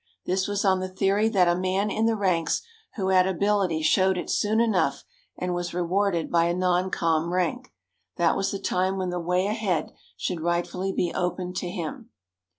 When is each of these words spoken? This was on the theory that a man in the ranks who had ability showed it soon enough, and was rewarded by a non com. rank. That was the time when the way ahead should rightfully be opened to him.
This 0.25 0.47
was 0.47 0.65
on 0.65 0.79
the 0.79 0.89
theory 0.89 1.29
that 1.29 1.47
a 1.47 1.53
man 1.53 1.91
in 1.91 2.07
the 2.07 2.15
ranks 2.15 2.63
who 2.95 3.09
had 3.09 3.27
ability 3.27 3.83
showed 3.83 4.17
it 4.17 4.31
soon 4.31 4.59
enough, 4.59 5.03
and 5.37 5.53
was 5.53 5.75
rewarded 5.75 6.31
by 6.31 6.45
a 6.45 6.55
non 6.55 6.89
com. 6.89 7.31
rank. 7.31 7.71
That 8.17 8.35
was 8.35 8.49
the 8.49 8.57
time 8.57 8.97
when 8.97 9.11
the 9.11 9.19
way 9.19 9.45
ahead 9.45 9.91
should 10.17 10.41
rightfully 10.41 10.91
be 10.91 11.13
opened 11.13 11.55
to 11.57 11.69
him. 11.69 12.09